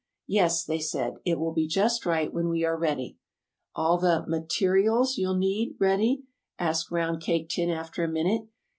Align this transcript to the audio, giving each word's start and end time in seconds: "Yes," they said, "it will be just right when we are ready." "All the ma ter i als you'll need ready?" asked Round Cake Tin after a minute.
"Yes," 0.25 0.65
they 0.65 0.79
said, 0.79 1.17
"it 1.25 1.37
will 1.39 1.51
be 1.53 1.67
just 1.67 2.07
right 2.07 2.33
when 2.33 2.49
we 2.49 2.65
are 2.65 2.75
ready." 2.75 3.19
"All 3.75 3.99
the 3.99 4.25
ma 4.27 4.39
ter 4.49 4.79
i 4.79 4.87
als 4.87 5.19
you'll 5.19 5.37
need 5.37 5.75
ready?" 5.79 6.23
asked 6.57 6.89
Round 6.89 7.21
Cake 7.21 7.49
Tin 7.49 7.69
after 7.69 8.03
a 8.03 8.07
minute. 8.11 8.47